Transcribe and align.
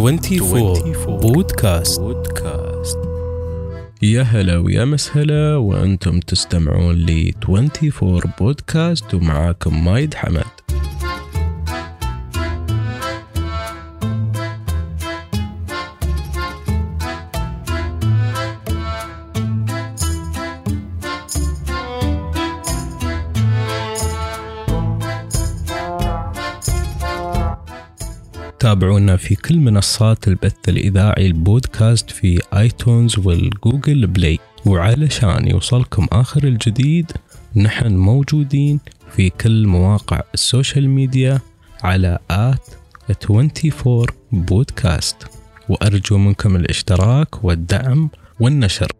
24 0.00 1.20
بودكاست 1.20 2.00
بودكاست 2.00 2.98
يا 4.02 4.22
هلا 4.22 4.58
ويا 4.58 4.84
مسهلا 4.84 5.56
وأنتم 5.56 6.20
تستمعون 6.20 6.94
ل 6.94 7.32
24 7.42 8.20
بودكاست 8.40 9.14
ومعاكم 9.14 9.84
مايد 9.84 10.14
حمد. 10.14 10.59
تابعونا 28.60 29.16
في 29.16 29.34
كل 29.34 29.58
منصات 29.58 30.28
البث 30.28 30.68
الإذاعي 30.68 31.26
البودكاست 31.26 32.10
في 32.10 32.42
iTunes 32.56 33.18
وال 33.18 33.40
Google 33.40 34.06
Play. 34.06 34.38
وعلشان 34.66 35.48
يوصلكم 35.48 36.06
آخر 36.12 36.44
الجديد 36.44 37.12
نحن 37.56 37.96
موجودين 37.96 38.80
في 39.10 39.30
كل 39.30 39.66
مواقع 39.66 40.20
ال 40.34 40.42
social 40.42 40.88
media 40.88 41.40
على 41.82 42.18
at 42.30 42.68
24 43.30 44.06
بودكاست 44.32 45.16
وأرجو 45.68 46.18
منكم 46.18 46.56
الاشتراك 46.56 47.44
والدعم 47.44 48.10
والنشر. 48.40 48.92